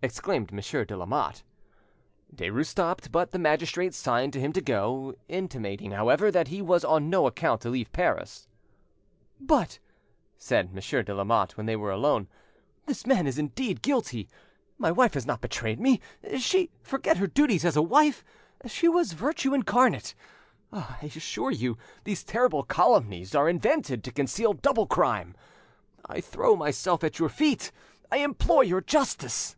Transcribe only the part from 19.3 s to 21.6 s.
incarnate! Ah! I assure